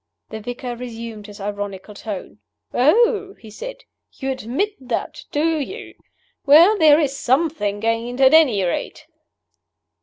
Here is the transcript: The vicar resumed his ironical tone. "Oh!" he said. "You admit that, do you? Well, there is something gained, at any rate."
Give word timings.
The 0.31 0.39
vicar 0.39 0.75
resumed 0.75 1.27
his 1.27 1.39
ironical 1.39 1.93
tone. 1.93 2.39
"Oh!" 2.73 3.35
he 3.39 3.51
said. 3.51 3.83
"You 4.13 4.31
admit 4.31 4.71
that, 4.79 5.25
do 5.31 5.59
you? 5.59 5.93
Well, 6.43 6.75
there 6.79 6.99
is 6.99 7.15
something 7.15 7.79
gained, 7.79 8.19
at 8.19 8.33
any 8.33 8.63
rate." 8.63 9.05